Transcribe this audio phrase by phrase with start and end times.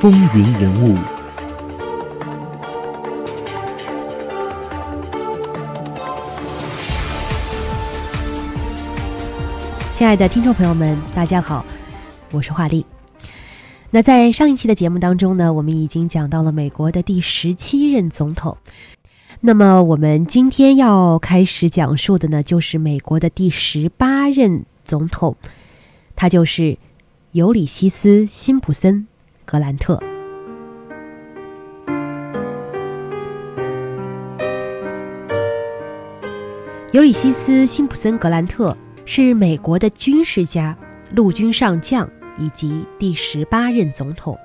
[0.00, 0.96] 风云人物。
[9.96, 11.64] 亲爱的听众朋友们，大家好，
[12.30, 12.86] 我是华丽。
[13.90, 18.56] 那在上一期的节目当中呢，我们已经讲到了美国的第十七任总统。
[19.40, 25.36] 那么我们今天要开始讲述的呢，就是美国的第十八任总统，
[26.14, 26.78] 他就是
[27.32, 28.94] 尤里西斯·辛普森·
[29.50, 29.98] 格兰特。
[36.92, 38.76] 尤里西斯·辛普森·格兰特。
[39.10, 40.76] 是美国的军事家、
[41.14, 44.38] 陆军上将以及第十八任总统。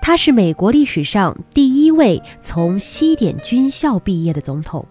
[0.00, 4.86] 他是美国历史上第一位从西点军校毕业的总统。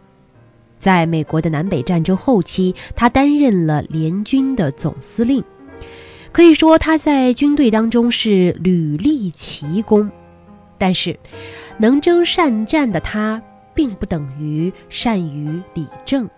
[0.82, 5.42] 在美国的南北战争后期，他担任了联军的总司令。
[6.34, 10.12] 可以说，他在军队当中是屡立奇功。
[10.78, 11.18] 但是，
[11.78, 13.42] 能征善战的他，
[13.74, 16.30] 并不等于善于理政。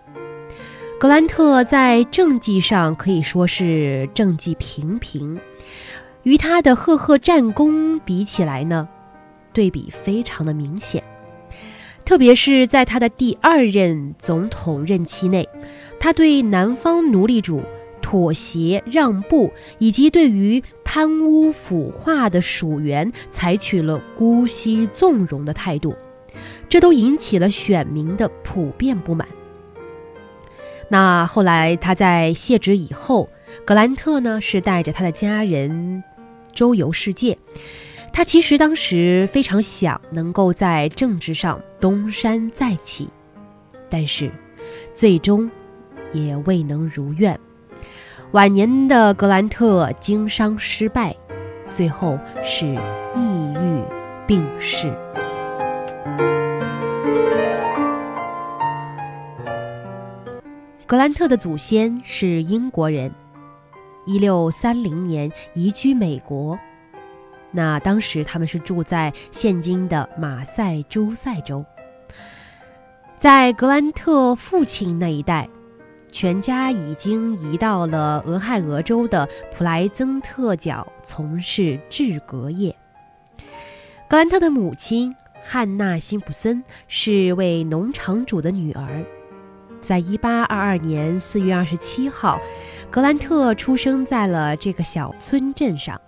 [1.00, 5.40] 格兰特在政绩上可以说是政绩平平，
[6.22, 8.88] 与他的赫赫战功比起来呢，
[9.52, 11.02] 对比非常的明显。
[12.04, 15.48] 特别是在他的第二任总统任期内，
[15.98, 17.62] 他对南方奴隶主
[18.06, 25.96] 妥协让步，以及对于贪污腐化的属员采取了姑息纵容的态度，
[26.68, 29.26] 这都引起了选民的普遍不满。
[30.88, 33.28] 那后来他在卸职以后，
[33.64, 36.04] 格兰特呢是带着他的家人
[36.52, 37.36] 周游世界。
[38.12, 43.08] 他其实当时非常想能够在政治上东山再起，
[43.90, 44.30] 但是
[44.92, 45.50] 最终
[46.12, 47.40] 也未能如愿。
[48.32, 51.16] 晚年的格兰特经商失败，
[51.70, 52.66] 最后是
[53.14, 53.82] 抑郁
[54.26, 54.92] 病逝。
[60.86, 63.10] 格兰特的祖先是英国人，
[64.04, 66.58] 一六三零年移居美国。
[67.52, 71.64] 那当时他们是住在现今的马赛诸塞州。
[73.18, 75.48] 在格兰特父亲那一代，
[76.18, 82.74] 全家已经移到了俄亥俄州的普莱曾特角从事制革业。
[84.08, 89.04] 格兰特的母亲汉娜·辛普森是位农场主的女儿。
[89.82, 92.40] 在一八二二年四月二十七号，
[92.90, 96.00] 格兰特出生在了这个小村镇上。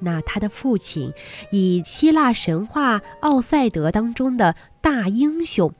[0.00, 1.14] 那他的父亲
[1.50, 5.72] 以希腊神话《奥赛德》当中的大英雄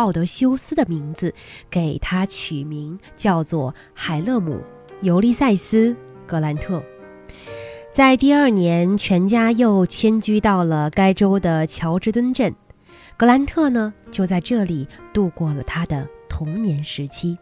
[0.00, 1.34] 奥德修斯的名字
[1.70, 4.54] 给他取名，叫做海勒姆·
[5.02, 5.92] 尤利塞斯·
[6.26, 6.82] 格兰特。
[7.92, 12.54] 在第二年，全家又迁居到了该州的乔治敦镇。
[13.18, 16.08] 格兰特呢，就在这里度过了他的。
[16.30, 17.36] 童年时期，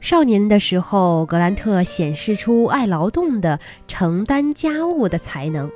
[0.00, 5.70] 少年的时候，格兰特显示出爱劳动的承担家务的才能。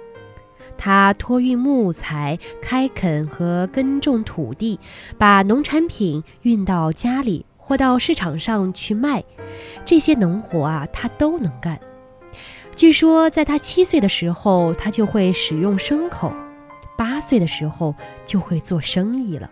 [0.84, 4.78] 他托运木材、开垦和耕种土地，
[5.16, 9.24] 把农产品运到家里或到市场上去卖。
[9.86, 11.80] 这些农活啊，他都能干。
[12.76, 16.30] 据说，在他七岁的时候，他就会使用牲口；
[16.98, 17.94] 八岁的时候，
[18.26, 19.48] 就会做生意了。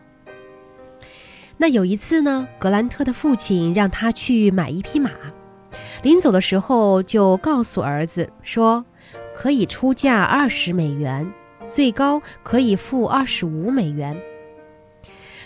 [1.56, 5.10] 那有一次呢，格兰特的父亲让他去买一匹马，
[6.03, 8.84] 临走的时候就告诉儿子说，
[9.43, 11.33] 可以出价二十美元，
[11.69, 14.17] 最高可以付二十五美元。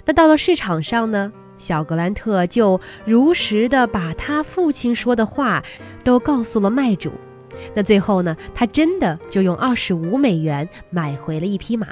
[0.05, 5.65] 那到了市场上呢，小格兰特就如实的把他父亲说的话
[6.05, 7.11] 都告诉了卖主。
[7.75, 11.87] 那最后呢，他真的就用二十五美元买回了一匹马。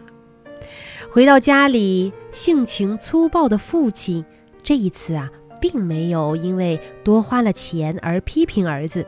[1.10, 4.26] 回到家里，性情粗暴的父亲
[4.62, 5.30] 这一次啊，
[5.64, 9.06] 并没有因为多花了钱而批评儿子，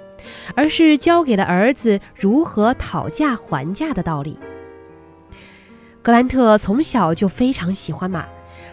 [0.55, 4.39] 而是教给了儿子如何讨价还价的道理。
[6.01, 8.25] 格兰特从小就非常喜欢马，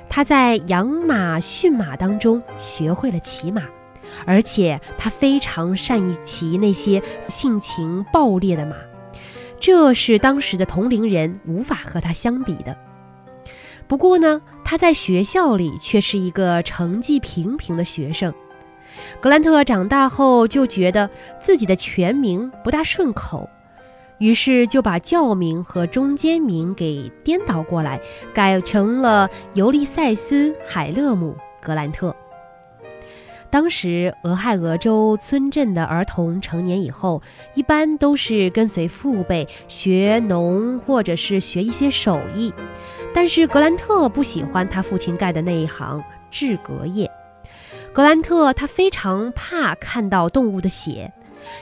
[0.09, 3.63] 他在养马驯马当中学会了骑马，
[4.25, 8.77] 而且他非常善于骑那些性情暴烈的马，
[9.59, 12.77] 这是当时的同龄人无法和他相比的。
[13.89, 18.33] 不过呢，他在学校里却是一个成绩平平的学生。
[19.19, 21.09] 格兰特长大后就觉得
[21.41, 23.49] 自己的全名不大顺口，
[24.19, 27.99] 于是就把教名和中间名给颠倒过来，
[28.33, 31.35] 改成了尤利塞斯·海勒姆·
[31.65, 32.15] 格兰特。
[33.49, 37.21] 当时俄亥俄州村镇的儿童成年以后，
[37.53, 42.51] 一般都是跟随父辈学农或者是学一些手艺。
[43.13, 47.09] 但是格兰特不喜欢他父亲干的那一行制革业。
[47.93, 51.13] 格兰特他非常怕看到动物的血，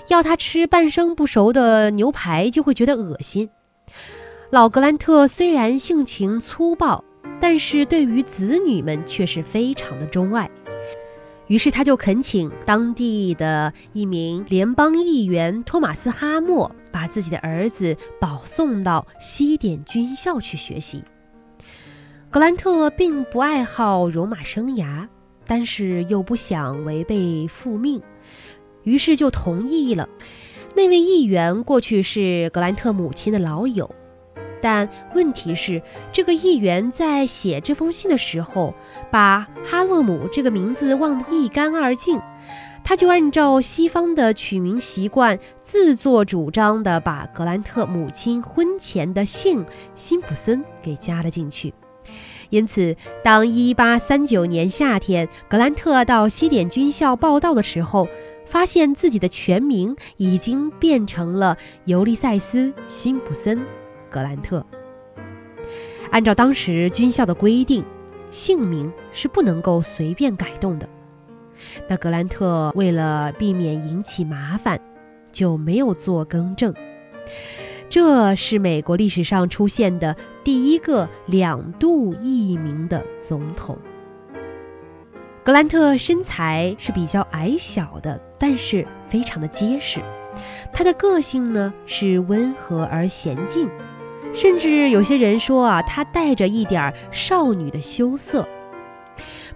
[0.07, 3.49] 要他吃半生不熟的牛排就会觉得恶心。
[4.49, 7.03] 老格兰特虽然性情粗暴，
[7.39, 10.49] 但是对于子女们却是非常的钟爱。
[11.47, 21.03] 于是他就恳请当地的一名联邦议员托马斯·哈默把自己的儿子保送到西点军校去学习。
[22.31, 25.09] 格兰特并不爱好戎马生涯，
[25.45, 28.01] 但是又不想违背父命，
[28.83, 30.07] 于是就同意了。
[30.73, 33.93] 那位议员过去是格兰特母亲的老友。
[34.61, 35.81] 但问题是，
[36.13, 38.75] 这个议员在写这封信的时候，
[39.11, 42.21] 把哈勒姆这个名字忘得一干二净。
[42.85, 51.73] 他就按照西方的取名习惯，自作主张地把格兰特母亲婚前的姓辛普森给加了进去。
[52.51, 58.07] 因此，当1839年夏天格兰特到西点军校报道的时候，
[58.45, 63.61] 发现自己的全名已经变成了尤利塞斯·辛普森。
[64.09, 64.65] 格兰特，
[66.11, 67.85] 按照当时军校的规定，
[68.27, 70.89] 姓名是不能够随便改动的。
[71.87, 74.81] 那格兰特为了避免引起麻烦，
[75.29, 76.73] 就没有做更正。
[77.89, 83.77] 这是美国历史上出现的第一个两度艺名的总统。
[85.43, 89.99] 格兰特身材是比较矮小的，但是非常的结实。
[90.71, 93.69] 他的个性呢是温和而娴静。
[94.33, 98.47] 甚至有些人说啊，他带着一点少女的羞涩。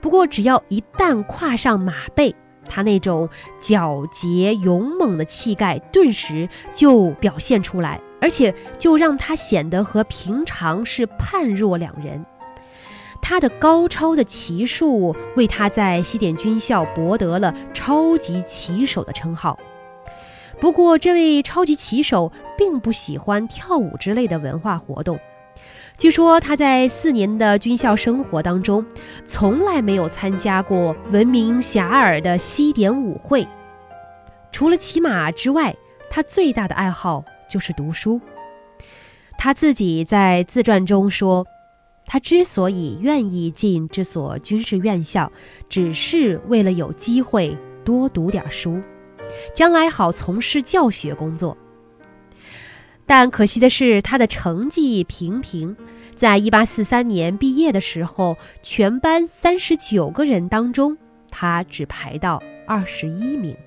[0.02, 2.36] 不过，只要一旦跨上马背，
[2.68, 3.30] 他那种
[3.62, 12.26] 皎洁勇猛的气概顿时就表现出来，而且就让他显得和平常是判若两人。
[13.22, 19.60] 他的高超的骑术为他在西点军校博得了“超级骑手”的称号。
[20.60, 25.20] 不过，这位超级骑手并不喜欢跳舞之类的文化活动。
[25.96, 28.84] 据说他在四年的军校生活当中，
[29.24, 33.48] 从来没有参加过闻名遐迩的西点舞会。
[34.52, 35.76] 除了骑马之外，
[36.10, 38.22] 他最大的爱好就是读书。
[39.38, 41.46] 他自己在自传中说，
[42.06, 45.32] 他之所以愿意进这所军事院校，
[45.70, 48.82] 只是为了有机会多读点书。
[49.54, 51.58] 将来好从事教学工作，
[53.06, 55.76] 但可惜的是，他的成绩平平。
[56.18, 60.98] 在一八四三年毕业的时候，全班三十九个人当中，
[61.30, 63.58] 他只排到二十一名。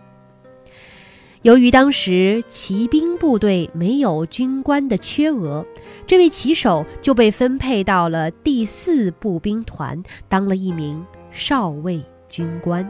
[1.48, 5.64] 由于当时骑兵部队没有军官的缺额，
[6.06, 12.86] 这位骑手就被分配到了第四步兵团，当了一名少尉军官。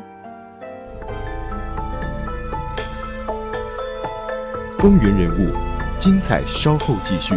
[4.81, 5.55] 风云人物，
[5.97, 7.37] 精彩稍后继续。